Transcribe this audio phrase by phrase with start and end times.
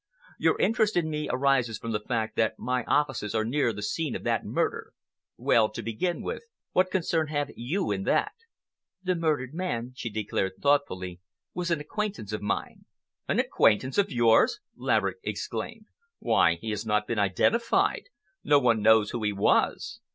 [0.39, 4.15] Your interest in me arises from the fact that my offices are near the scene
[4.15, 4.93] of that murder.
[5.37, 8.31] Well, to begin with, what concern have you in that?"
[9.03, 11.19] "The murdered man," she declared thoughtfully,
[11.53, 12.85] "was an acquaintance of mine."
[13.27, 15.85] "An acquaintance of yours!" Laverick exclaimed.
[16.17, 18.05] "Why, he has not been identified.
[18.43, 19.99] No one knows who he was."